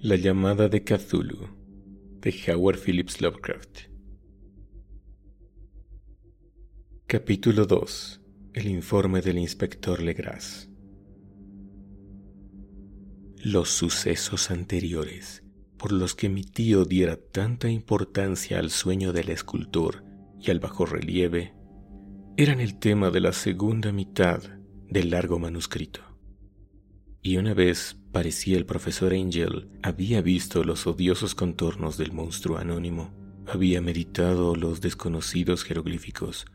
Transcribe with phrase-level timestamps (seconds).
[0.00, 1.48] La llamada de Cthulhu
[2.20, 3.88] de Howard Phillips Lovecraft.
[7.06, 8.20] Capítulo 2.
[8.52, 10.68] El informe del inspector Legras.
[13.42, 15.42] Los sucesos anteriores
[15.78, 20.04] por los que mi tío diera tanta importancia al sueño del escultor
[20.38, 21.54] y al bajo relieve
[22.36, 24.42] eran el tema de la segunda mitad
[24.90, 26.02] del largo manuscrito.
[27.22, 33.12] Y una vez parecía el profesor Angel había visto los odiosos contornos del monstruo anónimo,
[33.46, 36.46] había meditado los desconocidos jeroglíficos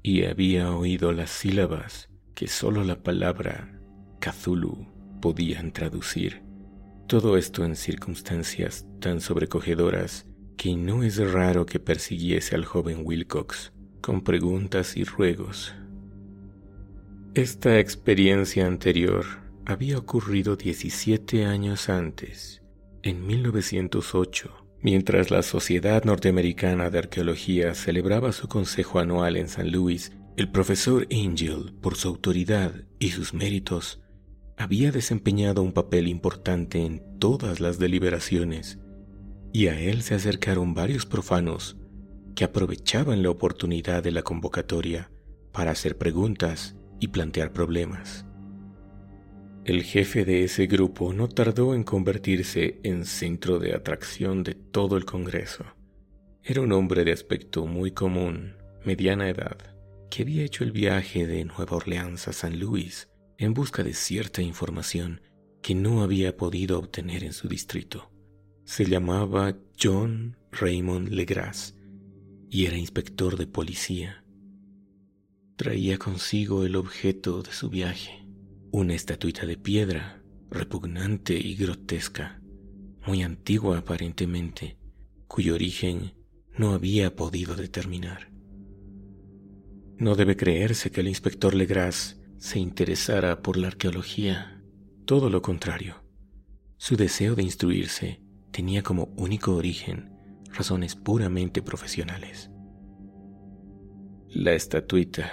[0.00, 3.80] y había oído las sílabas que sólo la palabra
[4.20, 4.86] Cthulhu
[5.20, 6.44] podían traducir.
[7.08, 13.72] Todo esto en circunstancias tan sobrecogedoras que no es raro que persiguiese al joven Wilcox
[14.00, 15.74] con preguntas y ruegos.
[17.34, 22.62] Esta experiencia anterior había ocurrido 17 años antes,
[23.02, 30.12] en 1908, mientras la Sociedad Norteamericana de Arqueología celebraba su consejo anual en San Luis.
[30.36, 34.00] El profesor Angel, por su autoridad y sus méritos,
[34.56, 38.80] había desempeñado un papel importante en todas las deliberaciones,
[39.52, 41.76] y a él se acercaron varios profanos
[42.34, 45.10] que aprovechaban la oportunidad de la convocatoria
[45.52, 48.24] para hacer preguntas y plantear problemas.
[49.64, 54.96] El jefe de ese grupo no tardó en convertirse en centro de atracción de todo
[54.96, 55.64] el Congreso.
[56.42, 59.56] Era un hombre de aspecto muy común, mediana edad,
[60.10, 64.42] que había hecho el viaje de Nueva Orleans a San Luis en busca de cierta
[64.42, 65.20] información
[65.62, 68.10] que no había podido obtener en su distrito.
[68.64, 71.76] Se llamaba John Raymond Legras
[72.50, 74.24] y era inspector de policía.
[75.54, 78.21] Traía consigo el objeto de su viaje,
[78.72, 82.40] una estatuita de piedra, repugnante y grotesca,
[83.06, 84.78] muy antigua aparentemente,
[85.28, 86.14] cuyo origen
[86.56, 88.32] no había podido determinar.
[89.98, 94.64] No debe creerse que el inspector Legras se interesara por la arqueología.
[95.04, 96.02] Todo lo contrario.
[96.78, 98.22] Su deseo de instruirse
[98.52, 100.16] tenía como único origen
[100.50, 102.50] razones puramente profesionales.
[104.28, 105.30] La estatuita,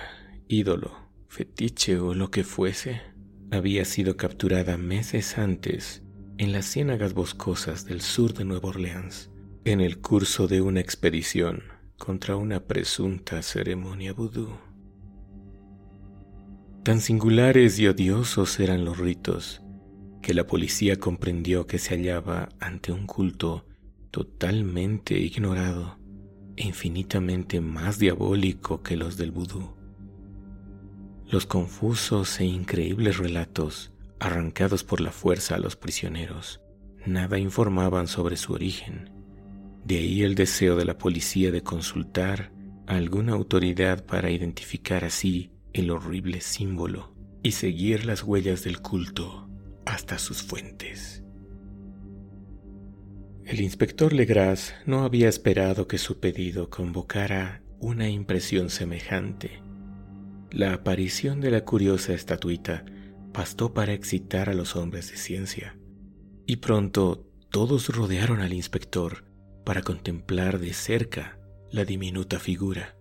[0.50, 0.92] ídolo,
[1.30, 3.09] fetiche o lo que fuese,
[3.52, 6.04] había sido capturada meses antes
[6.38, 9.30] en las ciénagas boscosas del sur de Nueva Orleans,
[9.66, 11.64] en el curso de una expedición
[11.98, 14.50] contra una presunta ceremonia vudú.
[16.84, 19.62] Tan singulares y odiosos eran los ritos
[20.22, 23.66] que la policía comprendió que se hallaba ante un culto
[24.12, 25.98] totalmente ignorado
[26.56, 29.79] e infinitamente más diabólico que los del vudú.
[31.30, 36.60] Los confusos e increíbles relatos arrancados por la fuerza a los prisioneros
[37.06, 39.12] nada informaban sobre su origen.
[39.86, 42.52] De ahí el deseo de la policía de consultar
[42.88, 47.14] a alguna autoridad para identificar así el horrible símbolo
[47.44, 49.48] y seguir las huellas del culto
[49.86, 51.24] hasta sus fuentes.
[53.46, 59.69] El inspector Legras no había esperado que su pedido convocara una impresión semejante.
[60.52, 62.86] La aparición de la curiosa estatuita
[63.34, 65.78] bastó para excitar a los hombres de ciencia,
[66.46, 69.26] y pronto todos rodearon al inspector
[69.66, 71.40] para contemplar de cerca
[71.72, 73.00] la diminuta figura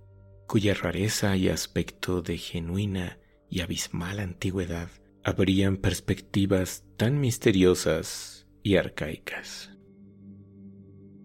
[0.48, 3.19] cuya rareza y aspecto de genuina
[3.50, 4.88] y abismal antigüedad
[5.22, 9.70] abrían perspectivas tan misteriosas y arcaicas.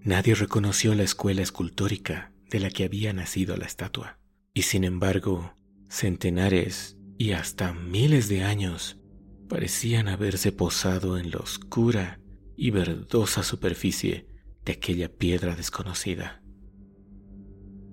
[0.01, 4.19] Nadie reconoció la escuela escultórica de la que había nacido la estatua,
[4.53, 5.55] y sin embargo,
[5.93, 8.99] centenares y hasta miles de años
[9.47, 12.19] parecían haberse posado en la oscura
[12.57, 14.27] y verdosa superficie
[14.65, 16.41] de aquella piedra desconocida.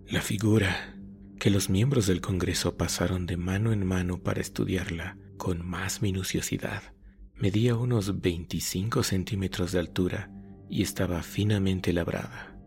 [0.06, 0.96] La figura
[1.38, 6.82] que los miembros del Congreso pasaron de mano en mano para estudiarla con más minuciosidad.
[7.34, 10.30] Medía unos 25 centímetros de altura
[10.70, 12.58] y estaba finamente labrada.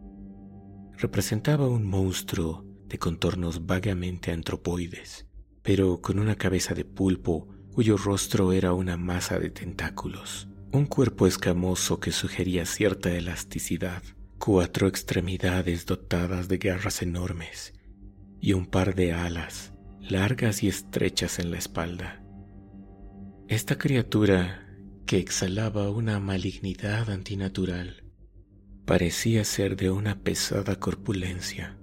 [0.98, 5.26] Representaba un monstruo de contornos vagamente antropoides,
[5.64, 11.26] pero con una cabeza de pulpo cuyo rostro era una masa de tentáculos, un cuerpo
[11.26, 14.04] escamoso que sugería cierta elasticidad,
[14.38, 17.74] cuatro extremidades dotadas de garras enormes
[18.40, 19.74] y un par de alas
[20.10, 22.22] largas y estrechas en la espalda.
[23.48, 24.68] Esta criatura,
[25.06, 28.04] que exhalaba una malignidad antinatural,
[28.86, 31.78] parecía ser de una pesada corpulencia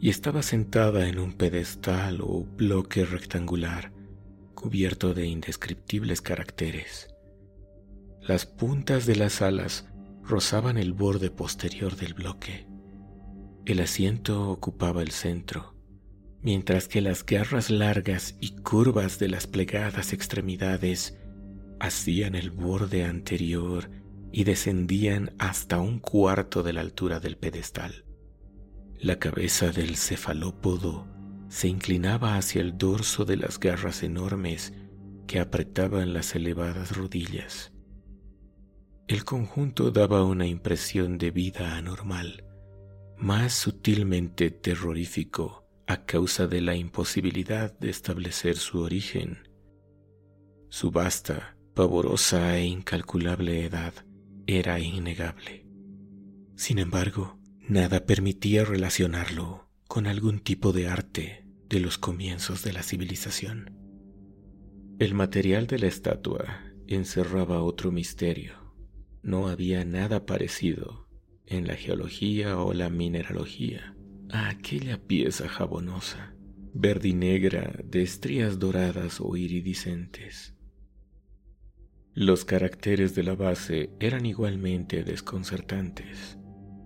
[0.00, 3.92] y estaba sentada en un pedestal o bloque rectangular
[4.54, 7.14] cubierto de indescriptibles caracteres.
[8.20, 9.86] Las puntas de las alas
[10.24, 12.66] rozaban el borde posterior del bloque.
[13.66, 15.76] El asiento ocupaba el centro,
[16.42, 21.16] mientras que las garras largas y curvas de las plegadas extremidades
[21.78, 23.88] hacían el borde anterior
[24.32, 28.07] y descendían hasta un cuarto de la altura del pedestal.
[29.00, 31.06] La cabeza del cefalópodo
[31.48, 34.72] se inclinaba hacia el dorso de las garras enormes
[35.28, 37.72] que apretaban las elevadas rodillas.
[39.06, 42.44] El conjunto daba una impresión de vida anormal,
[43.16, 49.48] más sutilmente terrorífico a causa de la imposibilidad de establecer su origen.
[50.70, 53.94] Su vasta, pavorosa e incalculable edad
[54.46, 55.66] era innegable.
[56.56, 57.37] Sin embargo,
[57.68, 63.76] nada permitía relacionarlo con algún tipo de arte de los comienzos de la civilización.
[64.98, 68.54] El material de la estatua encerraba otro misterio.
[69.22, 71.08] No había nada parecido
[71.46, 73.94] en la geología o la mineralogía
[74.30, 76.34] a aquella pieza jabonosa,
[76.72, 80.54] verde y negra de estrías doradas o iridiscentes.
[82.14, 86.38] Los caracteres de la base eran igualmente desconcertantes,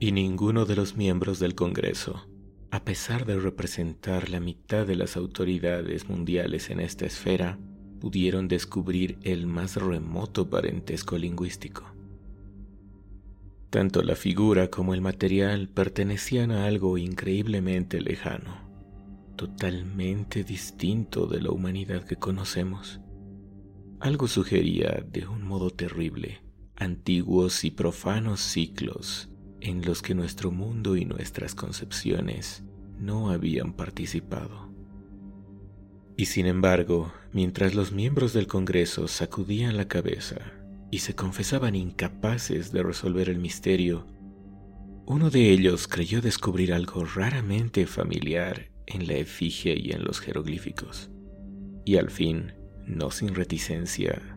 [0.02, 2.26] y ninguno de los miembros del Congreso,
[2.72, 7.56] a pesar de representar la mitad de las autoridades mundiales en esta esfera,
[8.00, 11.84] pudieron descubrir el más remoto parentesco lingüístico.
[13.70, 18.68] Tanto la figura como el material pertenecían a algo increíblemente lejano,
[19.36, 22.98] totalmente distinto de la humanidad que conocemos.
[24.00, 26.42] Algo sugería de un modo terrible
[26.74, 29.28] antiguos y profanos ciclos
[29.62, 32.64] en los que nuestro mundo y nuestras concepciones
[32.98, 34.70] no habían participado.
[36.16, 40.36] Y sin embargo, mientras los miembros del Congreso sacudían la cabeza
[40.90, 44.06] y se confesaban incapaces de resolver el misterio,
[45.06, 51.10] uno de ellos creyó descubrir algo raramente familiar en la efigie y en los jeroglíficos.
[51.84, 52.52] Y al fin
[52.86, 54.36] no sin reticencia,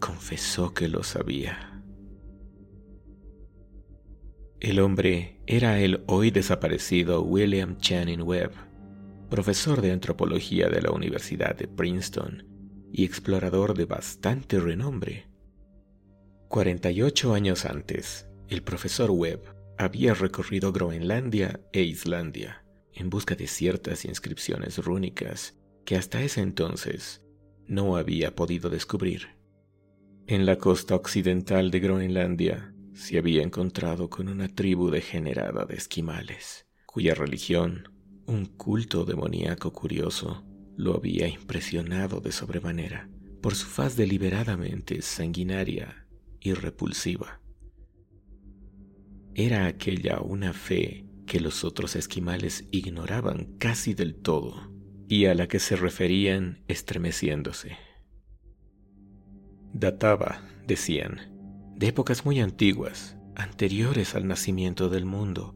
[0.00, 1.75] confesó que lo sabía.
[4.60, 8.52] El hombre era el hoy desaparecido William Channing Webb,
[9.28, 12.42] profesor de antropología de la Universidad de Princeton
[12.90, 15.28] y explorador de bastante renombre.
[16.48, 19.42] 48 años antes, el profesor Webb
[19.76, 22.64] había recorrido Groenlandia e Islandia
[22.94, 27.22] en busca de ciertas inscripciones rúnicas que hasta ese entonces
[27.66, 29.36] no había podido descubrir.
[30.26, 36.66] En la costa occidental de Groenlandia se había encontrado con una tribu degenerada de esquimales,
[36.86, 37.92] cuya religión,
[38.26, 40.44] un culto demoníaco curioso,
[40.76, 43.10] lo había impresionado de sobremanera
[43.42, 46.06] por su faz deliberadamente sanguinaria
[46.40, 47.42] y repulsiva.
[49.34, 54.72] Era aquella una fe que los otros esquimales ignoraban casi del todo
[55.06, 57.76] y a la que se referían estremeciéndose.
[59.74, 61.35] Databa, decían,
[61.76, 65.54] de épocas muy antiguas, anteriores al nacimiento del mundo,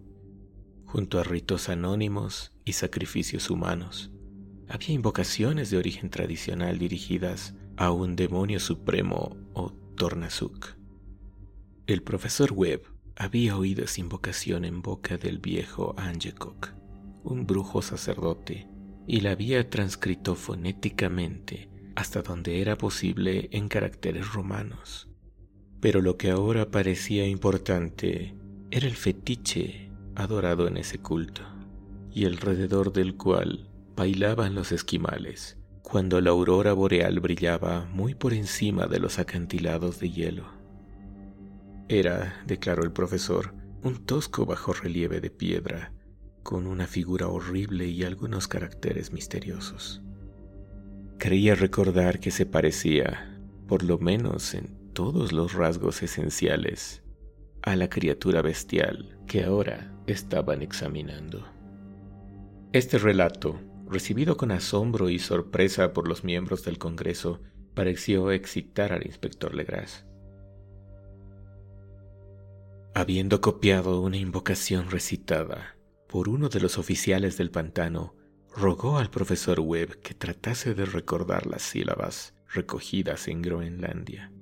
[0.85, 4.11] junto a ritos anónimos y sacrificios humanos.
[4.69, 10.77] Había invocaciones de origen tradicional dirigidas a un demonio supremo o Tornasuk.
[11.87, 12.83] El profesor Webb
[13.17, 16.75] había oído esa invocación en boca del viejo Angekok,
[17.25, 18.69] un brujo sacerdote
[19.07, 25.10] y la había transcrito fonéticamente hasta donde era posible en caracteres romanos.
[25.81, 28.35] Pero lo que ahora parecía importante
[28.71, 31.43] era el fetiche adorado en ese culto,
[32.13, 35.57] y alrededor del cual bailaban los esquimales
[35.91, 40.45] cuando la aurora boreal brillaba muy por encima de los acantilados de hielo.
[41.89, 45.93] Era, declaró el profesor, un tosco bajo relieve de piedra
[46.45, 50.01] con una figura horrible y algunos caracteres misteriosos.
[51.19, 57.03] Creía recordar que se parecía, por lo menos en todos los rasgos esenciales,
[57.63, 61.47] a la criatura bestial que ahora estaban examinando.
[62.73, 67.41] Este relato, recibido con asombro y sorpresa por los miembros del Congreso,
[67.75, 70.07] pareció excitar al inspector Legras.
[72.95, 75.77] Habiendo copiado una invocación recitada
[76.09, 78.17] por uno de los oficiales del pantano,
[78.55, 84.33] rogó al profesor Webb que tratase de recordar las sílabas recogidas en Groenlandia.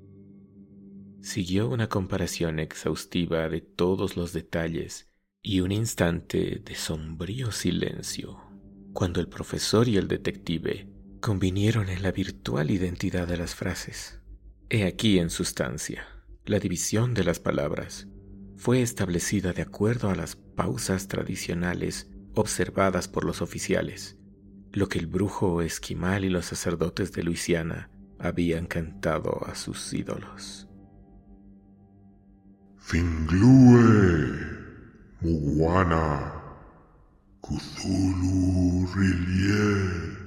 [1.20, 5.08] Siguió una comparación exhaustiva de todos los detalles
[5.42, 8.40] y un instante de sombrío silencio,
[8.92, 10.88] cuando el profesor y el detective
[11.20, 14.20] convinieron en la virtual identidad de las frases.
[14.70, 16.06] He aquí en sustancia
[16.48, 18.08] la división de las palabras
[18.56, 24.16] fue establecida de acuerdo a las pausas tradicionales observadas por los oficiales,
[24.72, 30.67] lo que el brujo esquimal y los sacerdotes de Luisiana habían cantado a sus ídolos.
[32.80, 34.46] Finglue,
[35.22, 36.32] Muguana,
[37.42, 40.18] Cthulhu Rilie,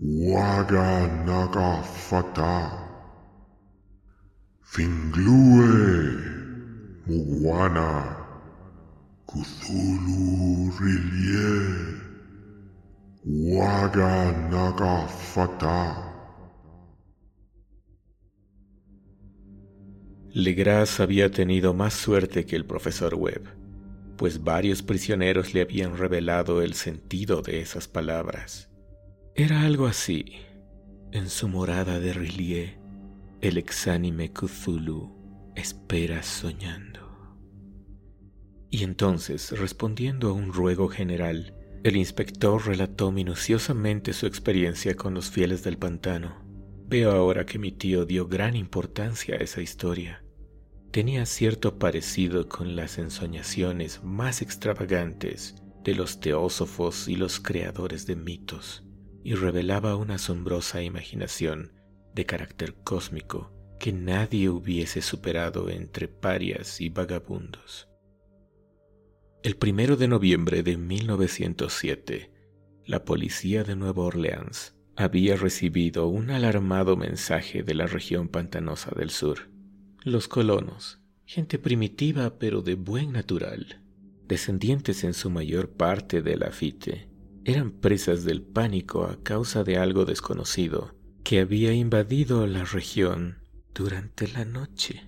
[0.00, 2.72] Waga Naga Fata,
[4.62, 6.22] Finglue,
[7.06, 8.16] Muguana,
[9.26, 11.98] Cthulhu Rilie,
[13.24, 16.07] Waga Naga Fata.
[20.32, 23.44] Legras había tenido más suerte que el profesor Webb,
[24.18, 28.68] pues varios prisioneros le habían revelado el sentido de esas palabras.
[29.34, 30.36] Era algo así.
[31.12, 32.78] En su morada de Rillier,
[33.40, 37.08] el exánime Cthulhu espera soñando.
[38.70, 41.54] Y entonces, respondiendo a un ruego general,
[41.84, 46.47] el inspector relató minuciosamente su experiencia con los fieles del pantano
[46.88, 50.24] Veo ahora que mi tío dio gran importancia a esa historia.
[50.90, 58.16] Tenía cierto parecido con las ensoñaciones más extravagantes de los teósofos y los creadores de
[58.16, 58.84] mitos,
[59.22, 61.74] y revelaba una asombrosa imaginación
[62.14, 67.86] de carácter cósmico que nadie hubiese superado entre parias y vagabundos.
[69.42, 72.32] El primero de noviembre de 1907,
[72.86, 79.10] la policía de Nueva Orleans había recibido un alarmado mensaje de la región pantanosa del
[79.10, 79.48] sur.
[80.02, 83.80] Los colonos, gente primitiva pero de buen natural,
[84.26, 87.08] descendientes en su mayor parte de la fite,
[87.44, 93.38] eran presas del pánico a causa de algo desconocido que había invadido la región
[93.72, 95.04] durante la noche.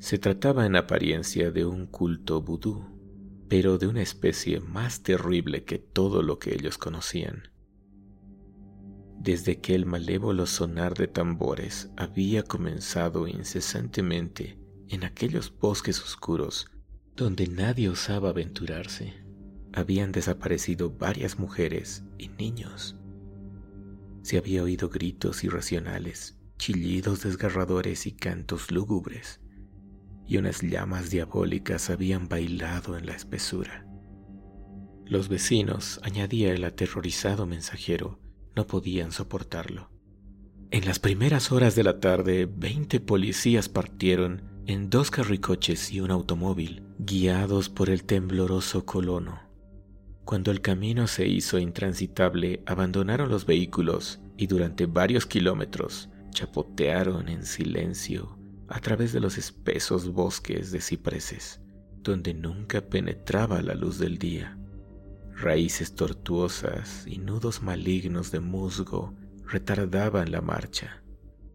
[0.00, 2.84] Se trataba en apariencia de un culto vudú,
[3.48, 7.51] pero de una especie más terrible que todo lo que ellos conocían
[9.22, 16.66] desde que el malévolo sonar de tambores había comenzado incesantemente en aquellos bosques oscuros
[17.14, 19.14] donde nadie osaba aventurarse,
[19.72, 22.96] habían desaparecido varias mujeres y niños.
[24.22, 29.40] Se había oído gritos irracionales, chillidos desgarradores y cantos lúgubres,
[30.26, 33.86] y unas llamas diabólicas habían bailado en la espesura.
[35.04, 38.21] Los vecinos, añadía el aterrorizado mensajero,
[38.54, 39.90] no podían soportarlo.
[40.70, 46.10] En las primeras horas de la tarde, veinte policías partieron en dos carricoches y un
[46.10, 49.40] automóvil, guiados por el tembloroso colono.
[50.24, 57.44] Cuando el camino se hizo intransitable, abandonaron los vehículos y durante varios kilómetros chapotearon en
[57.44, 61.60] silencio a través de los espesos bosques de cipreses,
[61.98, 64.58] donde nunca penetraba la luz del día.
[65.42, 69.12] Raíces tortuosas y nudos malignos de musgo
[69.44, 71.02] retardaban la marcha,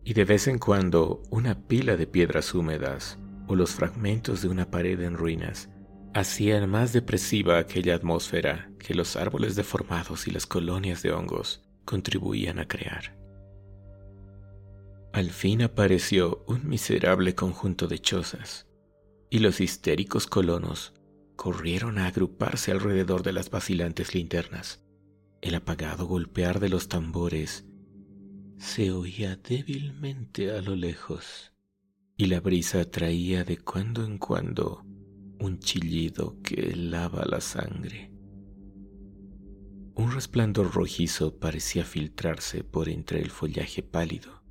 [0.04, 3.18] y de vez en cuando una pila de piedras húmedas
[3.48, 5.70] o los fragmentos de una pared en ruinas
[6.14, 12.60] hacían más depresiva aquella atmósfera que los árboles deformados y las colonias de hongos contribuían
[12.60, 13.18] a crear.
[15.14, 18.68] Al fin apareció un miserable conjunto de chozas,
[19.30, 20.94] y los histéricos colonos
[21.38, 24.84] corrieron a agruparse alrededor de las vacilantes linternas.
[25.40, 27.66] El apagado golpear de los tambores
[28.58, 31.54] se oía débilmente a lo lejos,
[32.18, 34.84] y la brisa traía de cuando en cuando
[35.40, 38.12] un chillido que helaba la sangre.
[39.94, 44.44] Un resplandor rojizo parecía filtrarse por entre el follaje pálido,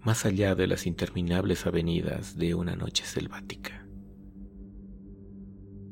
[0.00, 3.89] más allá de las interminables avenidas de una noche selvática.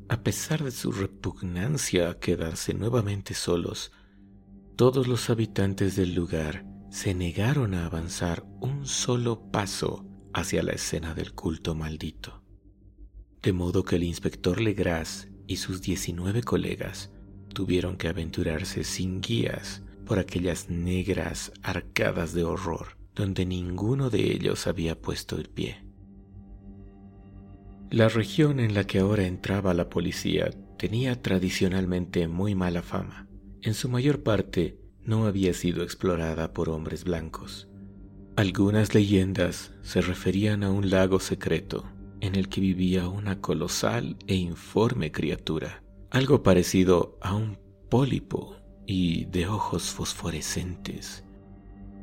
[0.09, 3.91] A pesar de su repugnancia a quedarse nuevamente solos,
[4.75, 11.13] todos los habitantes del lugar se negaron a avanzar un solo paso hacia la escena
[11.13, 12.43] del culto maldito.
[13.41, 17.11] De modo que el inspector Legras y sus 19 colegas
[17.53, 24.65] tuvieron que aventurarse sin guías por aquellas negras arcadas de horror donde ninguno de ellos
[24.65, 25.83] había puesto el pie.
[27.91, 33.27] La región en la que ahora entraba la policía tenía tradicionalmente muy mala fama.
[33.63, 37.67] En su mayor parte no había sido explorada por hombres blancos.
[38.35, 41.89] Algunas leyendas se referían a un lago secreto
[42.21, 47.57] en el que vivía una colosal e informe criatura, algo parecido a un
[47.89, 48.55] pólipo
[48.85, 51.25] y de ojos fosforescentes.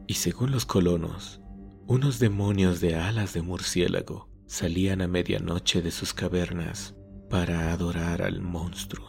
[0.08, 1.40] Y según los colonos,
[1.86, 6.96] unos demonios de alas de murciélago salían a medianoche de sus cavernas
[7.28, 9.06] para adorar al monstruo.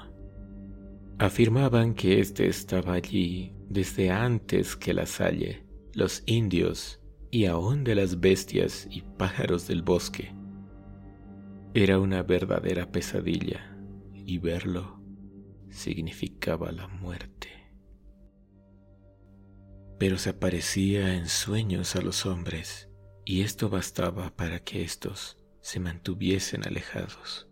[1.20, 7.00] Afirmaban que éste estaba allí desde antes que la salle, los indios
[7.32, 10.34] y aún de las bestias y pájaros del bosque.
[11.74, 13.78] Era una verdadera pesadilla
[14.14, 15.02] y verlo
[15.70, 17.50] significaba la muerte.
[20.00, 22.87] Pero se aparecía en sueños a los hombres
[23.30, 27.50] y esto bastaba para que éstos se mantuviesen alejados.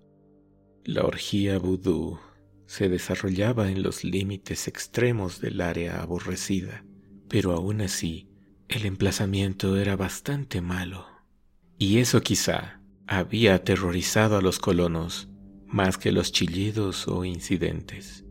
[0.85, 2.17] La orgía vudú
[2.65, 6.85] se desarrollaba en los límites extremos del área aborrecida,
[7.27, 8.29] pero aún así
[8.69, 11.07] el emplazamiento era bastante malo.
[11.77, 15.27] Y eso quizá había aterrorizado a los colonos
[15.67, 18.23] más que los chillidos o incidentes.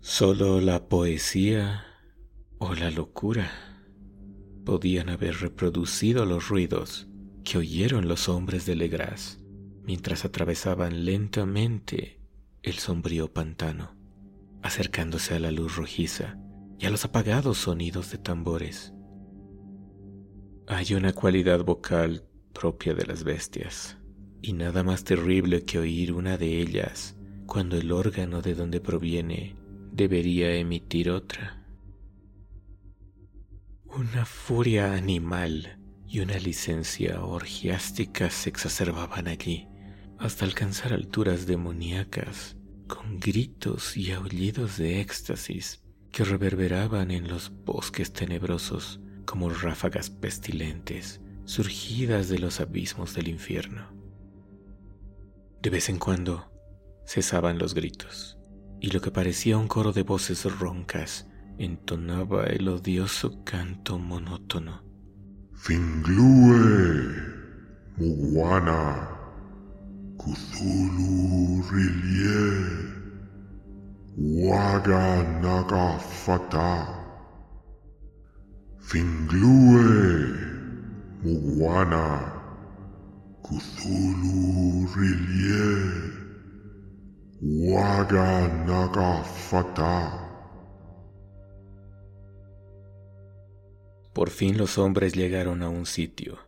[0.00, 1.84] Solo la poesía
[2.58, 3.69] o la locura
[4.70, 7.08] podían haber reproducido los ruidos
[7.42, 9.40] que oyeron los hombres de Legras
[9.82, 12.20] mientras atravesaban lentamente
[12.62, 13.96] el sombrío pantano,
[14.62, 16.38] acercándose a la luz rojiza
[16.78, 18.94] y a los apagados sonidos de tambores.
[20.68, 22.22] Hay una cualidad vocal
[22.52, 23.98] propia de las bestias,
[24.40, 29.56] y nada más terrible que oír una de ellas cuando el órgano de donde proviene
[29.90, 31.59] debería emitir otra.
[34.00, 35.78] Una furia animal
[36.08, 39.68] y una licencia orgiástica se exacerbaban allí,
[40.16, 42.56] hasta alcanzar alturas demoníacas,
[42.88, 51.20] con gritos y aullidos de éxtasis que reverberaban en los bosques tenebrosos como ráfagas pestilentes
[51.44, 53.92] surgidas de los abismos del infierno.
[55.60, 56.50] De vez en cuando
[57.06, 58.38] cesaban los gritos,
[58.80, 61.26] y lo que parecía un coro de voces roncas
[61.64, 64.82] entonaba el odioso canto monótono.
[65.54, 67.14] Finglue,
[67.98, 69.08] Muguana,
[70.16, 72.90] Cthulhu Rilie.
[74.22, 76.94] Waga Naga Fata
[78.80, 80.36] Finglue
[81.22, 82.32] Muguana
[83.42, 85.70] Cthulhu Rilie
[87.40, 89.22] Waga Naga
[94.12, 96.38] Por fin los hombres llegaron a un sitio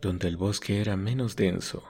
[0.00, 1.82] donde el bosque era menos denso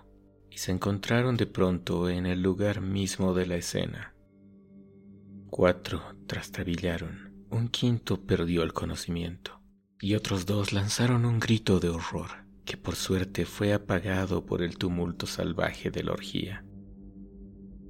[0.49, 4.15] y se encontraron de pronto en el lugar mismo de la escena.
[5.51, 9.61] Cuatro trastabillaron, un quinto perdió el conocimiento
[10.01, 14.79] y otros dos lanzaron un grito de horror que por suerte fue apagado por el
[14.79, 16.65] tumulto salvaje de la orgía.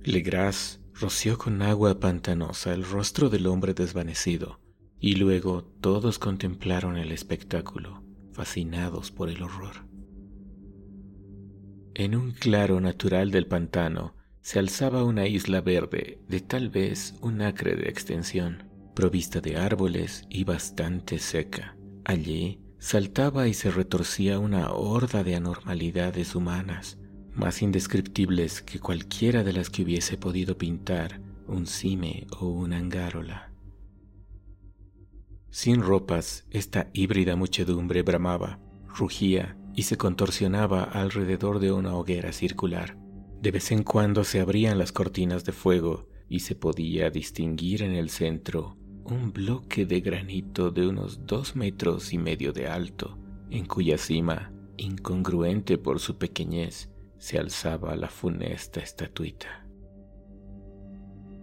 [0.02, 4.60] Legras roció con agua pantanosa el rostro del hombre desvanecido
[5.04, 9.86] y luego todos contemplaron el espectáculo, fascinados por el horror.
[11.92, 17.42] En un claro natural del pantano se alzaba una isla verde de tal vez un
[17.42, 18.62] acre de extensión,
[18.94, 21.76] provista de árboles y bastante seca.
[22.06, 26.96] Allí saltaba y se retorcía una horda de anormalidades humanas,
[27.34, 33.53] más indescriptibles que cualquiera de las que hubiese podido pintar un cime o una angárola.
[35.54, 42.98] Sin ropas, esta híbrida muchedumbre bramaba, rugía y se contorsionaba alrededor de una hoguera circular.
[43.40, 47.92] De vez en cuando se abrían las cortinas de fuego y se podía distinguir en
[47.92, 53.16] el centro un bloque de granito de unos dos metros y medio de alto,
[53.48, 59.64] en cuya cima, incongruente por su pequeñez, se alzaba la funesta estatuita.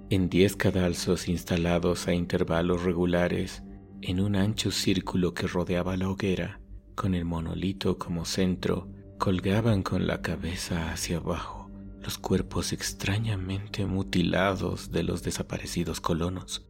[0.09, 3.63] En diez cadalzos instalados a intervalos regulares,
[4.01, 6.59] en un ancho círculo que rodeaba la hoguera,
[6.95, 11.61] con el monolito como centro, colgaban con la cabeza hacia abajo
[12.01, 16.65] los cuerpos extrañamente mutilados de los desaparecidos colonos.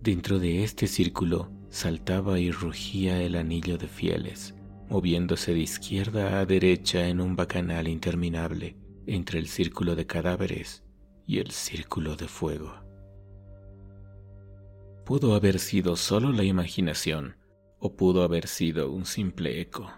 [0.00, 4.54] Dentro de este círculo saltaba y rugía el anillo de fieles,
[4.88, 10.82] moviéndose de izquierda a derecha en un bacanal interminable entre el círculo de cadáveres
[11.26, 12.87] y el círculo de fuego.
[15.08, 17.36] Pudo haber sido solo la imaginación
[17.78, 19.90] o pudo haber sido un simple eco,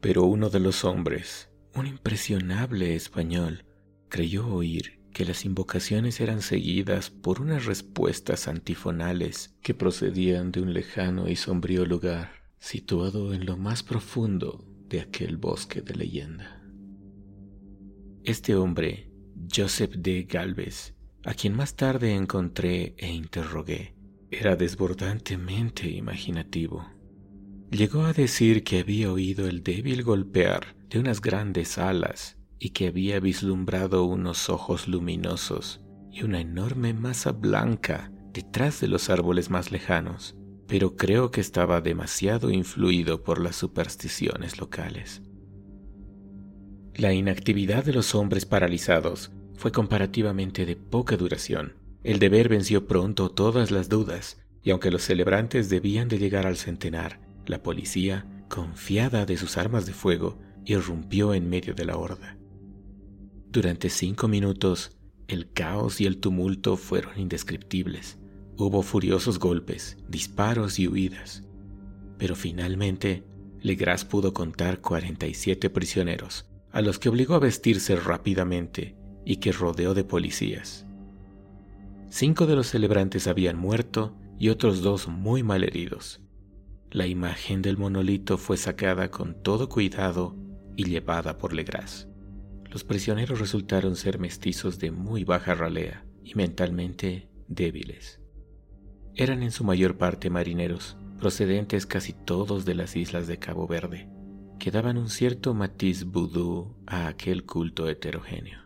[0.00, 3.66] pero uno de los hombres, un impresionable español
[4.08, 10.72] creyó oír que las invocaciones eran seguidas por unas respuestas antifonales que procedían de un
[10.72, 16.64] lejano y sombrío lugar situado en lo más profundo de aquel bosque de leyenda.
[18.24, 19.12] Este hombre,
[19.54, 23.93] Joseph de Galvez, a quien más tarde encontré e interrogué,
[24.38, 26.86] era desbordantemente imaginativo.
[27.70, 32.86] Llegó a decir que había oído el débil golpear de unas grandes alas y que
[32.86, 39.72] había vislumbrado unos ojos luminosos y una enorme masa blanca detrás de los árboles más
[39.72, 45.22] lejanos, pero creo que estaba demasiado influido por las supersticiones locales.
[46.94, 51.83] La inactividad de los hombres paralizados fue comparativamente de poca duración.
[52.04, 56.58] El deber venció pronto todas las dudas, y aunque los celebrantes debían de llegar al
[56.58, 62.36] centenar, la policía, confiada de sus armas de fuego, irrumpió en medio de la horda.
[63.50, 68.18] Durante cinco minutos, el caos y el tumulto fueron indescriptibles.
[68.58, 71.42] Hubo furiosos golpes, disparos y huidas.
[72.18, 73.24] Pero finalmente,
[73.62, 79.94] Legras pudo contar 47 prisioneros, a los que obligó a vestirse rápidamente y que rodeó
[79.94, 80.83] de policías.
[82.16, 86.20] Cinco de los celebrantes habían muerto y otros dos muy mal heridos.
[86.92, 90.36] La imagen del monolito fue sacada con todo cuidado
[90.76, 92.06] y llevada por Legras.
[92.70, 98.20] Los prisioneros resultaron ser mestizos de muy baja ralea y mentalmente débiles.
[99.16, 104.08] Eran en su mayor parte marineros, procedentes casi todos de las islas de Cabo Verde,
[104.60, 108.63] que daban un cierto matiz vudú a aquel culto heterogéneo.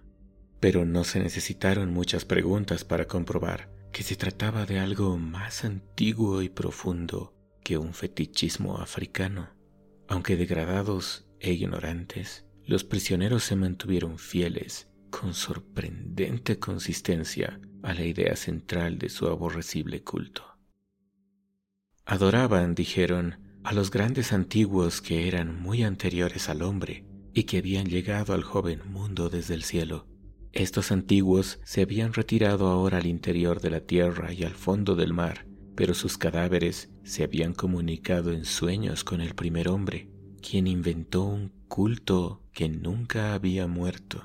[0.60, 6.42] Pero no se necesitaron muchas preguntas para comprobar que se trataba de algo más antiguo
[6.42, 9.50] y profundo que un fetichismo africano.
[10.08, 18.36] Aunque degradados e ignorantes, los prisioneros se mantuvieron fieles con sorprendente consistencia a la idea
[18.36, 20.44] central de su aborrecible culto.
[22.04, 27.86] Adoraban, dijeron, a los grandes antiguos que eran muy anteriores al hombre y que habían
[27.86, 30.06] llegado al joven mundo desde el cielo.
[30.52, 35.12] Estos antiguos se habían retirado ahora al interior de la tierra y al fondo del
[35.12, 40.08] mar, pero sus cadáveres se habían comunicado en sueños con el primer hombre,
[40.40, 44.24] quien inventó un culto que nunca había muerto.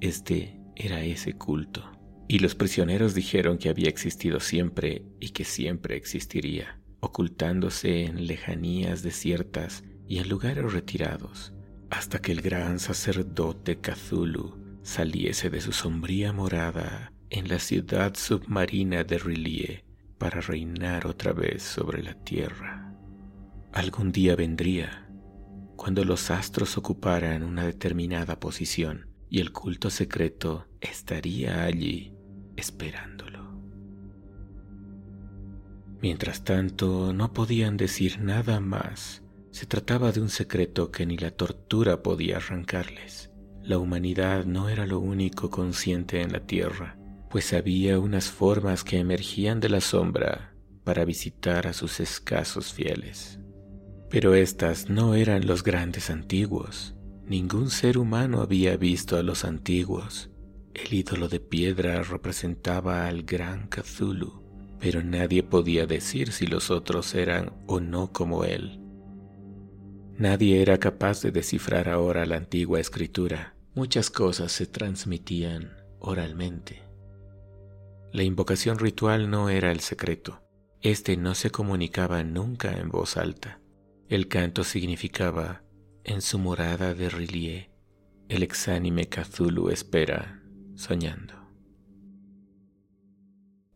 [0.00, 1.84] Este era ese culto.
[2.26, 9.02] Y los prisioneros dijeron que había existido siempre y que siempre existiría, ocultándose en lejanías
[9.02, 11.52] desiertas y en lugares retirados,
[11.90, 19.04] hasta que el gran sacerdote Cthulhu saliese de su sombría morada en la ciudad submarina
[19.04, 19.84] de Rilie
[20.16, 22.94] para reinar otra vez sobre la tierra.
[23.70, 25.06] Algún día vendría
[25.76, 32.14] cuando los astros ocuparan una determinada posición y el culto secreto estaría allí
[32.56, 33.60] esperándolo.
[36.00, 39.22] Mientras tanto, no podían decir nada más.
[39.50, 43.30] Se trataba de un secreto que ni la tortura podía arrancarles.
[43.68, 46.96] La humanidad no era lo único consciente en la tierra,
[47.28, 50.54] pues había unas formas que emergían de la sombra
[50.84, 53.40] para visitar a sus escasos fieles.
[54.08, 56.94] Pero estas no eran los grandes antiguos.
[57.26, 60.30] Ningún ser humano había visto a los antiguos.
[60.72, 67.14] El ídolo de piedra representaba al gran Cthulhu, pero nadie podía decir si los otros
[67.14, 68.80] eran o no como él.
[70.16, 73.57] Nadie era capaz de descifrar ahora la antigua escritura.
[73.78, 76.82] Muchas cosas se transmitían oralmente.
[78.12, 80.42] La invocación ritual no era el secreto.
[80.80, 83.60] Este no se comunicaba nunca en voz alta.
[84.08, 85.62] El canto significaba,
[86.02, 87.70] en su morada de Rilie,
[88.28, 90.42] el exánime Cthulhu espera,
[90.74, 91.34] soñando.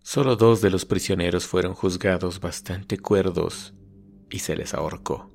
[0.01, 3.73] Solo dos de los prisioneros fueron juzgados bastante cuerdos
[4.29, 5.31] y se les ahorcó.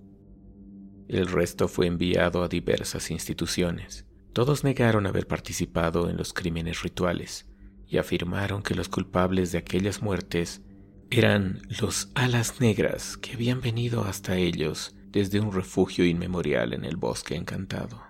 [1.08, 4.07] El resto fue enviado a diversas instituciones.
[4.38, 7.48] Todos negaron haber participado en los crímenes rituales
[7.88, 10.62] y afirmaron que los culpables de aquellas muertes
[11.10, 16.98] eran los alas negras que habían venido hasta ellos desde un refugio inmemorial en el
[16.98, 18.04] bosque encantado.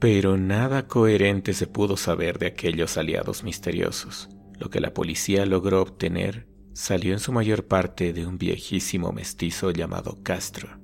[0.00, 4.28] Pero nada coherente se pudo saber de aquellos aliados misteriosos.
[4.58, 9.70] Lo que la policía logró obtener salió en su mayor parte de un viejísimo mestizo
[9.70, 10.80] llamado Castro,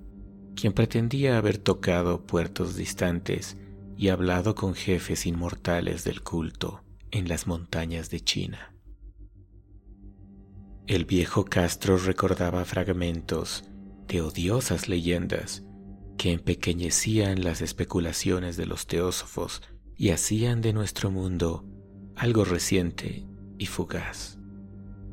[0.55, 3.57] quien pretendía haber tocado puertos distantes
[4.03, 8.75] y hablado con jefes inmortales del culto en las montañas de China.
[10.89, 13.63] El viejo Castro recordaba fragmentos
[14.09, 15.63] de odiosas leyendas
[16.19, 19.63] que empequeñecían las especulaciones de los teósofos
[19.95, 21.65] y hacían de nuestro mundo
[22.17, 23.25] algo reciente
[23.57, 24.37] y fugaz.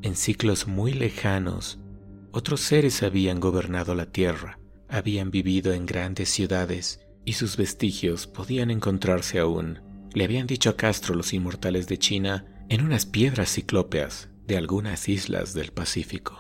[0.02, 1.80] En ciclos muy lejanos,
[2.32, 8.72] otros seres habían gobernado la tierra, habían vivido en grandes ciudades y sus vestigios podían
[8.72, 9.82] encontrarse aún,
[10.14, 15.10] le habían dicho a Castro los inmortales de China, en unas piedras ciclópeas de algunas
[15.10, 16.40] islas del Pacífico.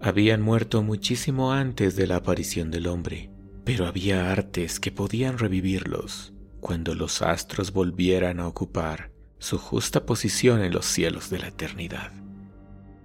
[0.00, 3.30] Habían muerto muchísimo antes de la aparición del hombre,
[3.64, 10.62] pero había artes que podían revivirlos cuando los astros volvieran a ocupar su justa posición
[10.62, 12.12] en los cielos de la eternidad.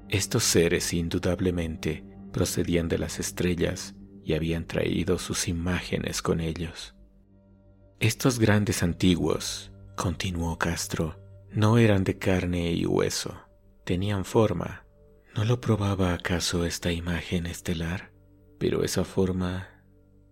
[0.09, 3.95] Estos seres indudablemente procedían de las estrellas
[4.27, 6.93] y habían traído sus imágenes con ellos.
[8.01, 11.17] Estos grandes antiguos, continuó Castro,
[11.49, 13.39] no eran de carne y hueso,
[13.85, 14.85] tenían forma.
[15.33, 18.11] ¿No lo probaba acaso esta imagen estelar?
[18.59, 19.69] Pero esa forma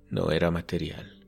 [0.09, 1.25] no era material.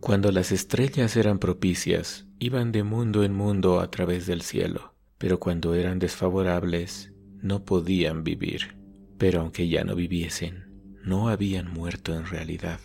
[0.00, 5.38] Cuando las estrellas eran propicias, iban de mundo en mundo a través del cielo, pero
[5.38, 8.76] cuando eran desfavorables, no podían vivir.
[9.16, 10.69] Pero aunque ya no viviesen,
[11.02, 12.80] no habían muerto en realidad.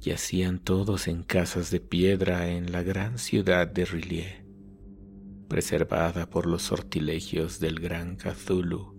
[0.00, 4.44] Yacían todos en casas de piedra en la gran ciudad de Rillier,
[5.48, 8.94] preservada por los sortilegios del gran Cthulhu,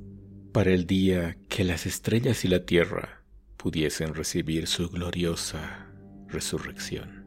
[0.51, 3.23] para el día que las estrellas y la tierra
[3.55, 5.87] pudiesen recibir su gloriosa
[6.27, 7.19] resurrección.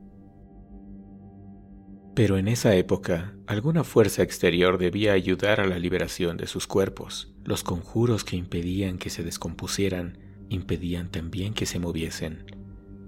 [2.14, 7.34] Pero en esa época, alguna fuerza exterior debía ayudar a la liberación de sus cuerpos.
[7.44, 10.18] Los conjuros que impedían que se descompusieran
[10.54, 12.44] impedían también que se moviesen.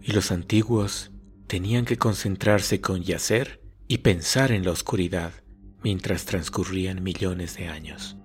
[0.02, 1.12] Y los antiguos
[1.46, 5.32] tenían que concentrarse con yacer y pensar en la oscuridad
[5.82, 8.16] mientras transcurrían millones de años.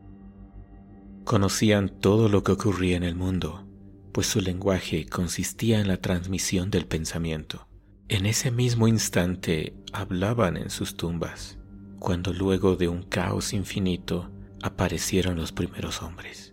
[1.25, 3.67] Conocían todo lo que ocurría en el mundo,
[4.13, 7.67] pues su lenguaje consistía en la transmisión del pensamiento.
[8.07, 11.59] En ese mismo instante hablaban en sus tumbas,
[11.99, 14.31] cuando luego de un caos infinito
[14.63, 16.48] aparecieron los primeros hombres.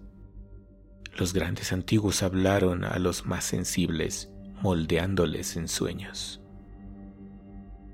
[1.17, 6.43] Los grandes antiguos hablaron a los más sensibles, moldeándoles en sueños.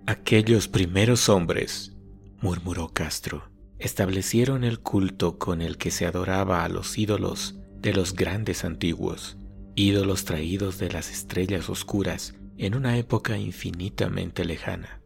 [0.06, 1.96] Aquellos primeros hombres,
[2.40, 8.14] murmuró Castro, establecieron el culto con el que se adoraba a los ídolos de los
[8.14, 9.36] grandes antiguos,
[9.76, 15.00] ídolos traídos de las estrellas oscuras en una época infinitamente lejana.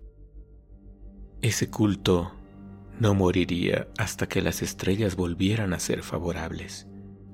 [1.42, 2.32] Ese culto
[2.98, 6.86] no moriría hasta que las estrellas volvieran a ser favorables.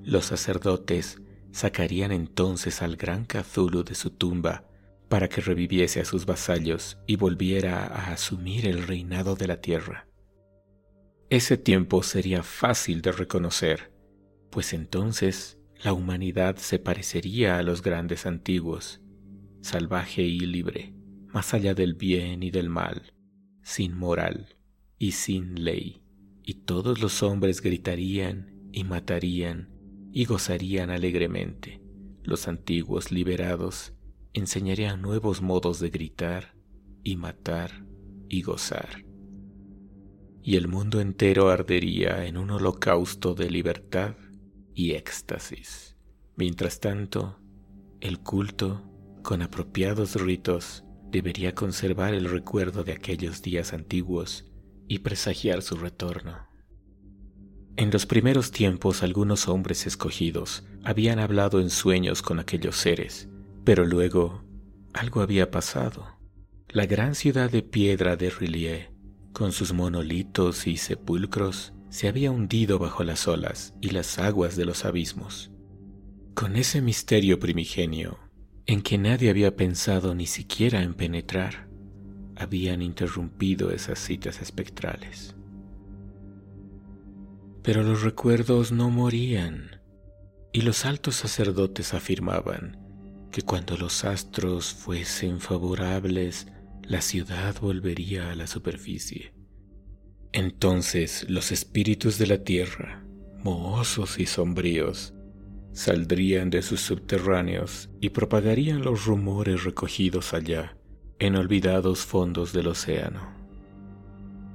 [0.03, 4.65] Los sacerdotes sacarían entonces al gran Cthulhu de su tumba
[5.07, 10.07] para que reviviese a sus vasallos y volviera a asumir el reinado de la tierra.
[11.29, 13.93] Ese tiempo sería fácil de reconocer,
[14.49, 19.01] pues entonces la humanidad se parecería a los grandes antiguos,
[19.61, 20.93] salvaje y libre,
[21.27, 23.13] más allá del bien y del mal,
[23.63, 24.57] sin moral
[24.97, 26.03] y sin ley,
[26.43, 29.72] y todos los hombres gritarían y matarían
[30.13, 31.81] y gozarían alegremente.
[32.23, 33.93] Los antiguos liberados
[34.31, 36.55] enseñarían nuevos modos de gritar
[37.03, 37.85] y matar
[38.29, 39.03] y gozar.
[40.41, 44.15] Y el mundo entero ardería en un holocausto de libertad
[44.73, 45.97] y éxtasis.
[46.35, 47.39] Mientras tanto,
[47.99, 48.89] el culto
[49.23, 54.51] con apropiados ritos, debería conservar el recuerdo de aquellos días antiguos
[54.87, 56.52] y presagiar su retorno.
[57.75, 63.29] En los primeros tiempos algunos hombres escogidos habían hablado en sueños con aquellos seres,
[63.63, 64.43] pero luego
[64.93, 66.19] algo había pasado.
[66.69, 68.91] La gran ciudad de piedra de Rillier,
[69.31, 74.65] con sus monolitos y sepulcros, se había hundido bajo las olas y las aguas de
[74.65, 75.51] los abismos.
[76.35, 78.19] Con ese misterio primigenio
[78.65, 81.67] en que nadie había pensado ni siquiera en penetrar,
[82.35, 85.35] habían interrumpido esas citas espectrales.
[87.63, 89.81] Pero los recuerdos no morían,
[90.51, 92.77] y los altos sacerdotes afirmaban
[93.31, 96.47] que cuando los astros fuesen favorables,
[96.83, 99.33] la ciudad volvería a la superficie.
[100.33, 103.03] Entonces los espíritus de la tierra,
[103.43, 105.13] mohosos y sombríos,
[105.71, 110.77] saldrían de sus subterráneos y propagarían los rumores recogidos allá,
[111.17, 113.33] en olvidados fondos del océano.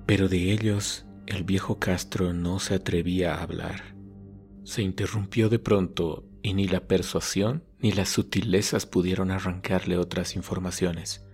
[0.06, 3.94] Pero de ellos el viejo Castro no se atrevía a hablar.
[4.64, 11.26] Se interrumpió de pronto y ni la persuasión ni las sutilezas pudieron arrancarle otras informaciones.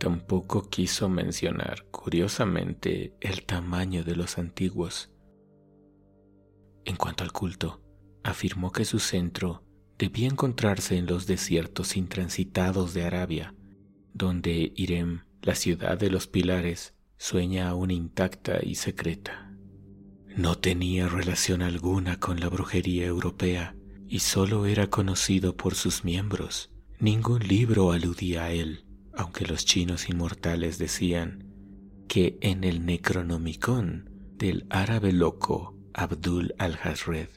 [0.00, 5.12] Tampoco quiso mencionar, curiosamente, el tamaño de los antiguos.
[6.84, 7.80] En cuanto al culto,
[8.24, 9.62] afirmó que su centro
[9.96, 13.54] debía encontrarse en los desiertos intransitados de Arabia,
[14.12, 19.52] donde Irem, la ciudad de los pilares, sueña aún intacta y secreta.
[20.36, 23.74] No tenía relación alguna con la brujería europea
[24.06, 26.70] y solo era conocido por sus miembros.
[26.98, 31.44] Ningún libro aludía a él, aunque los chinos inmortales decían
[32.08, 37.30] que en el Necronomicon del árabe loco Abdul al-Hazred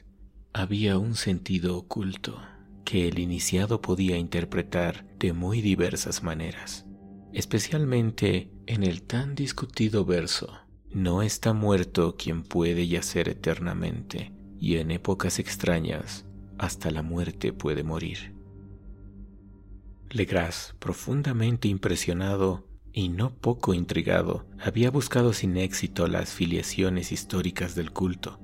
[0.52, 2.40] había un sentido oculto.
[2.84, 6.86] que el iniciado podía interpretar de muy diversas maneras,
[7.32, 10.52] especialmente en el tan discutido verso,
[10.92, 16.26] No está muerto quien puede yacer eternamente, y en épocas extrañas
[16.58, 18.34] hasta la muerte puede morir.
[20.10, 27.92] Legras, profundamente impresionado y no poco intrigado, había buscado sin éxito las filiaciones históricas del
[27.92, 28.40] culto.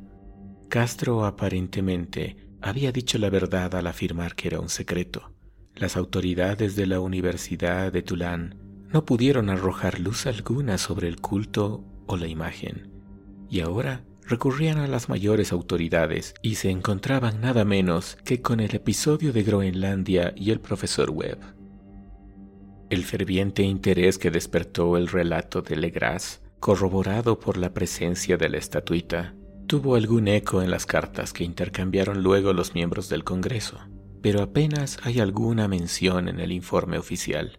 [0.68, 5.32] Castro aparentemente había dicho la verdad al afirmar que era un secreto.
[5.74, 11.84] Las autoridades de la Universidad de Tulán no pudieron arrojar luz alguna sobre el culto
[12.06, 12.90] o la imagen,
[13.50, 18.74] y ahora recurrían a las mayores autoridades y se encontraban nada menos que con el
[18.74, 21.38] episodio de Groenlandia y el profesor Webb.
[22.90, 28.58] El ferviente interés que despertó el relato de Legras, corroborado por la presencia de la
[28.58, 29.34] estatuita,
[29.66, 33.78] tuvo algún eco en las cartas que intercambiaron luego los miembros del Congreso,
[34.22, 37.58] pero apenas hay alguna mención en el informe oficial.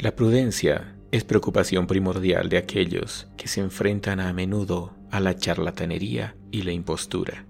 [0.00, 6.36] La prudencia es preocupación primordial de aquellos que se enfrentan a menudo a la charlatanería
[6.50, 7.46] y la impostura.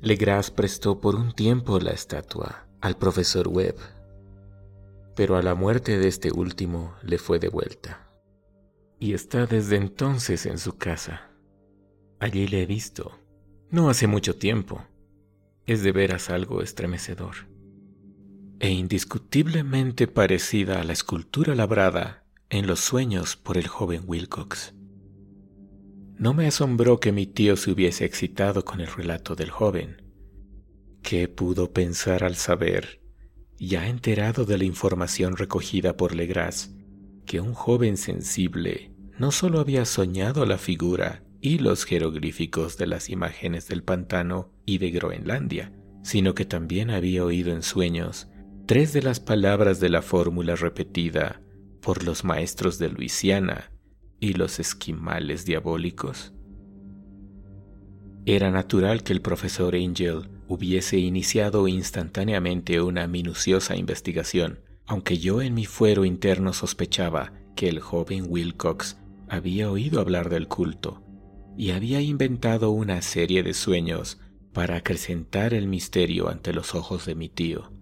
[0.00, 3.76] Legras prestó por un tiempo la estatua al profesor Webb
[5.14, 8.08] pero a la muerte de este último le fue devuelta.
[8.98, 11.30] Y está desde entonces en su casa.
[12.20, 13.18] Allí le he visto,
[13.70, 14.82] no hace mucho tiempo.
[15.66, 17.51] Es de veras algo estremecedor.
[18.62, 24.72] E indiscutiblemente parecida a la escultura labrada en los sueños por el joven Wilcox.
[26.16, 30.02] No me asombró que mi tío se hubiese excitado con el relato del joven.
[31.02, 33.02] ¿Qué pudo pensar al saber
[33.58, 36.72] ya enterado de la información recogida por Legras,
[37.26, 43.10] que un joven sensible no solo había soñado la figura y los jeroglíficos de las
[43.10, 45.72] imágenes del pantano y de Groenlandia,
[46.04, 48.28] sino que también había oído en sueños
[48.72, 51.42] tres de las palabras de la fórmula repetida
[51.82, 53.70] por los maestros de Luisiana
[54.18, 56.32] y los esquimales diabólicos.
[58.24, 65.52] Era natural que el profesor Angel hubiese iniciado instantáneamente una minuciosa investigación, aunque yo en
[65.52, 68.96] mi fuero interno sospechaba que el joven Wilcox
[69.28, 71.02] había oído hablar del culto
[71.58, 74.18] y había inventado una serie de sueños
[74.54, 77.81] para acrecentar el misterio ante los ojos de mi tío.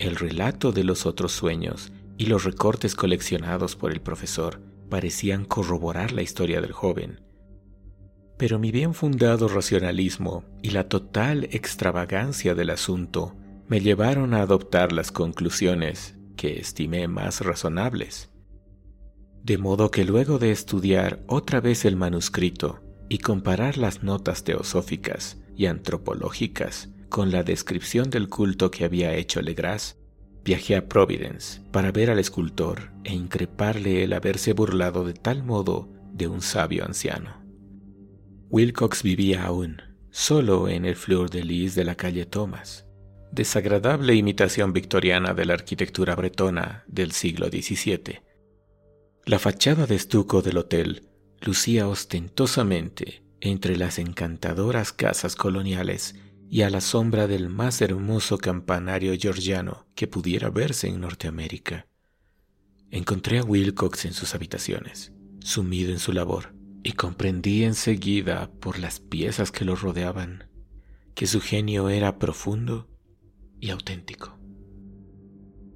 [0.00, 4.58] El relato de los otros sueños y los recortes coleccionados por el profesor
[4.88, 7.20] parecían corroborar la historia del joven,
[8.38, 13.36] pero mi bien fundado racionalismo y la total extravagancia del asunto
[13.68, 18.30] me llevaron a adoptar las conclusiones que estimé más razonables.
[19.42, 25.36] De modo que luego de estudiar otra vez el manuscrito y comparar las notas teosóficas
[25.54, 29.98] y antropológicas con la descripción del culto que había hecho Legras,
[30.44, 35.90] viajé a Providence para ver al escultor e increparle el haberse burlado de tal modo
[36.12, 37.44] de un sabio anciano.
[38.48, 42.86] Wilcox vivía aún, solo en el fleur de lis de la calle Thomas,
[43.32, 48.20] desagradable imitación victoriana de la arquitectura bretona del siglo XVII.
[49.26, 51.08] La fachada de estuco del hotel
[51.40, 56.14] lucía ostentosamente entre las encantadoras casas coloniales
[56.52, 61.86] y a la sombra del más hermoso campanario georgiano que pudiera verse en Norteamérica.
[62.90, 68.98] Encontré a Wilcox en sus habitaciones, sumido en su labor y comprendí enseguida por las
[68.98, 70.48] piezas que lo rodeaban
[71.14, 72.88] que su genio era profundo
[73.60, 74.36] y auténtico.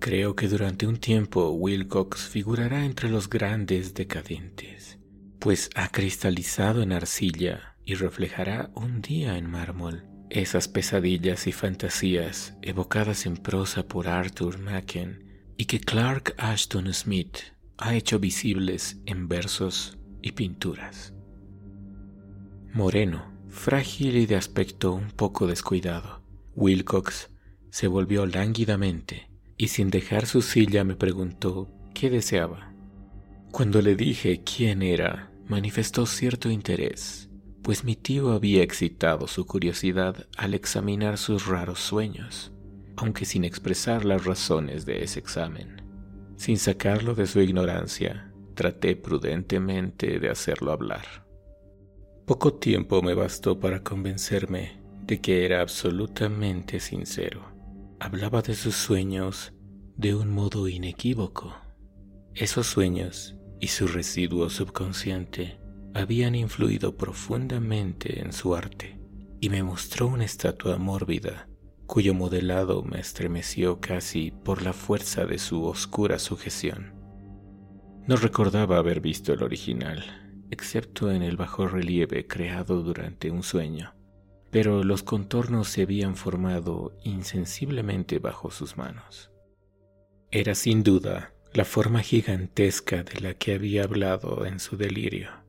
[0.01, 4.99] Creo que durante un tiempo Wilcox figurará entre los grandes decadentes,
[5.39, 12.57] pues ha cristalizado en arcilla y reflejará un día en mármol esas pesadillas y fantasías
[12.63, 15.25] evocadas en prosa por Arthur Machen
[15.57, 17.39] y que Clark Ashton Smith
[17.79, 21.13] ha hecho visibles en versos y pinturas.
[22.73, 26.23] Moreno, frágil y de aspecto un poco descuidado,
[26.57, 27.31] Wilcox
[27.71, 32.73] se volvió lánguidamente y sin dejar su silla me preguntó qué deseaba.
[33.53, 37.24] Cuando le dije quién era, manifestó cierto interés,
[37.65, 42.53] pues mi tío había excitado su curiosidad al examinar sus raros sueños,
[42.97, 45.83] aunque sin expresar las razones de ese examen.
[46.37, 51.27] Sin sacarlo de su ignorancia, Traté prudentemente de hacerlo hablar.
[52.25, 57.53] Poco tiempo me bastó para convencerme de que era absolutamente sincero.
[57.99, 59.53] Hablaba de sus sueños
[59.97, 61.57] de un modo inequívoco.
[62.35, 65.59] Esos sueños y su residuo subconsciente
[65.95, 68.99] habían influido profundamente en su arte
[69.41, 71.49] y me mostró una estatua mórbida
[71.87, 76.95] cuyo modelado me estremeció casi por la fuerza de su oscura sujeción.
[78.07, 80.03] No recordaba haber visto el original,
[80.51, 83.95] excepto en el bajo relieve creado durante un sueño,
[84.51, 89.31] pero los contornos se habían formado insensiblemente bajo sus manos.
[90.31, 95.44] Era sin duda la forma gigantesca de la que había hablado en su delirio.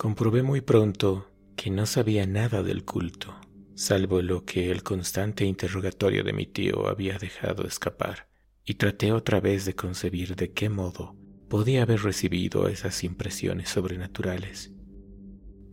[0.00, 3.38] Comprobé muy pronto que no sabía nada del culto,
[3.74, 8.26] salvo lo que el constante interrogatorio de mi tío había dejado escapar,
[8.64, 11.16] y traté otra vez de concebir de qué modo
[11.50, 14.72] podía haber recibido esas impresiones sobrenaturales.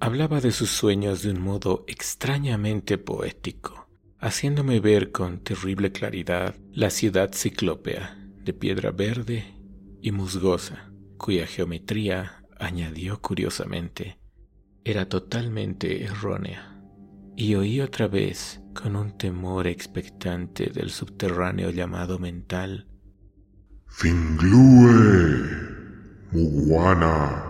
[0.02, 3.88] Hablaba de sus sueños de un modo extrañamente poético,
[4.20, 9.46] haciéndome ver con terrible claridad la ciudad ciclópea de piedra verde
[10.02, 14.20] y musgosa, cuya geometría, añadió curiosamente,
[14.84, 16.82] era totalmente errónea.
[17.36, 22.88] Y oí otra vez, con un temor expectante del subterráneo llamado mental,
[23.88, 25.78] Finglue.
[26.32, 27.42] Muguana,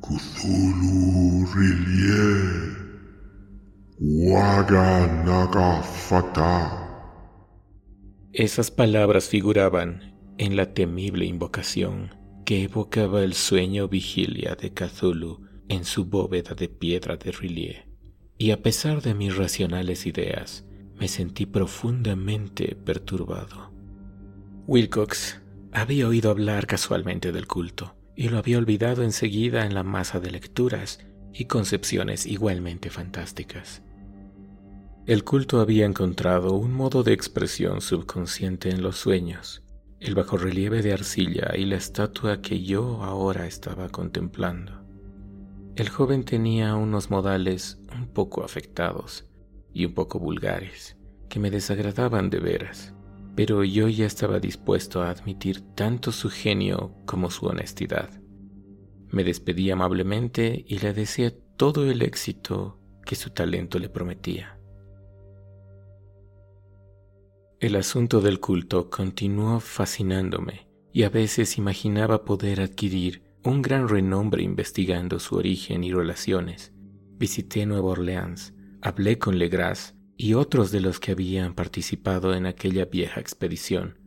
[0.00, 2.74] Cthulhu Rilie,
[4.00, 6.88] Waga Fata.
[8.32, 12.14] Esas palabras figuraban en la temible invocación
[12.46, 17.88] que evocaba el sueño vigilia de Cthulhu en su bóveda de piedra de Rilie.
[18.38, 23.72] Y a pesar de mis racionales ideas, me sentí profundamente perturbado.
[24.68, 25.42] Wilcox
[25.72, 30.30] había oído hablar casualmente del culto y lo había olvidado enseguida en la masa de
[30.30, 31.00] lecturas
[31.34, 33.82] y concepciones igualmente fantásticas.
[35.04, 39.64] El culto había encontrado un modo de expresión subconsciente en los sueños,
[40.00, 44.84] el bajorrelieve de arcilla y la estatua que yo ahora estaba contemplando.
[45.76, 49.26] El joven tenía unos modales un poco afectados
[49.72, 50.96] y un poco vulgares,
[51.28, 52.96] que me desagradaban de veras
[53.36, 58.10] pero yo ya estaba dispuesto a admitir tanto su genio como su honestidad.
[59.10, 64.55] Me despedí amablemente y le deseé todo el éxito que su talento le prometía.
[67.58, 74.42] El asunto del culto continuó fascinándome y a veces imaginaba poder adquirir un gran renombre
[74.42, 76.74] investigando su origen y relaciones.
[77.16, 78.52] Visité Nueva Orleans,
[78.82, 84.00] hablé con Legras y otros de los que habían participado en aquella vieja expedición.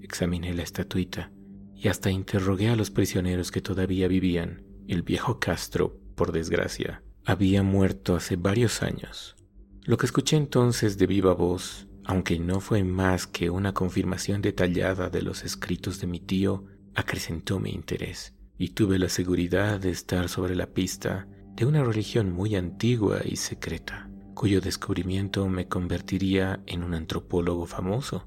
[0.00, 1.30] Examiné la estatuita
[1.76, 4.64] y hasta interrogué a los prisioneros que todavía vivían.
[4.88, 9.36] El viejo Castro, por desgracia, había muerto hace varios años.
[9.84, 15.10] Lo que escuché entonces de viva voz, aunque no fue más que una confirmación detallada
[15.10, 20.28] de los escritos de mi tío, acrecentó mi interés y tuve la seguridad de estar
[20.28, 26.82] sobre la pista de una religión muy antigua y secreta cuyo descubrimiento me convertiría en
[26.82, 28.26] un antropólogo famoso.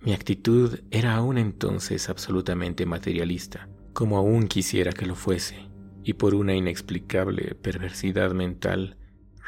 [0.00, 5.70] Mi actitud era aún entonces absolutamente materialista, como aún quisiera que lo fuese,
[6.04, 8.98] y por una inexplicable perversidad mental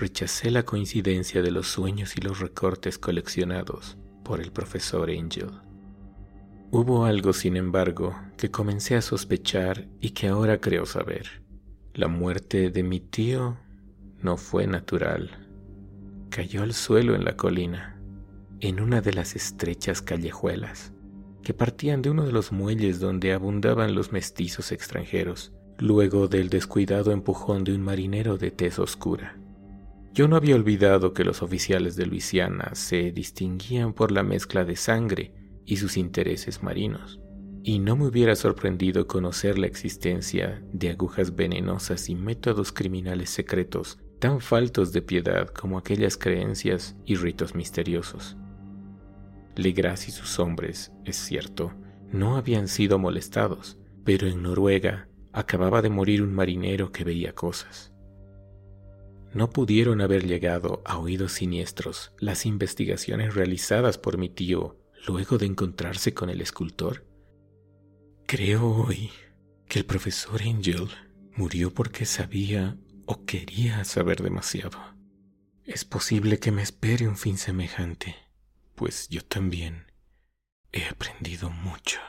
[0.02, 5.50] rechacé la coincidencia de los sueños y los recortes coleccionados por el profesor Angel.
[6.70, 11.42] Hubo algo, sin embargo, que comencé a sospechar y que ahora creo saber.
[11.94, 13.56] La muerte de mi tío
[14.20, 15.42] no fue natural
[16.32, 18.00] cayó al suelo en la colina,
[18.60, 20.92] en una de las estrechas callejuelas
[21.42, 27.10] que partían de uno de los muelles donde abundaban los mestizos extranjeros, luego del descuidado
[27.12, 29.41] empujón de un marinero de tez oscura.
[30.14, 34.76] Yo no había olvidado que los oficiales de Luisiana se distinguían por la mezcla de
[34.76, 35.32] sangre
[35.64, 37.18] y sus intereses marinos,
[37.62, 43.98] y no me hubiera sorprendido conocer la existencia de agujas venenosas y métodos criminales secretos
[44.18, 48.36] tan faltos de piedad como aquellas creencias y ritos misteriosos.
[49.56, 51.72] Legras y sus hombres, es cierto,
[52.10, 57.91] no habían sido molestados, pero en Noruega acababa de morir un marinero que veía cosas.
[59.34, 65.46] ¿No pudieron haber llegado a oídos siniestros las investigaciones realizadas por mi tío luego de
[65.46, 67.06] encontrarse con el escultor?
[68.26, 69.10] Creo hoy
[69.68, 70.88] que el profesor Angel
[71.34, 72.76] murió porque sabía
[73.06, 74.78] o quería saber demasiado.
[75.64, 78.16] Es posible que me espere un fin semejante,
[78.74, 79.86] pues yo también
[80.72, 82.00] he aprendido mucho.